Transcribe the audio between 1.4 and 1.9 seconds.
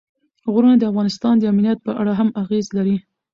امنیت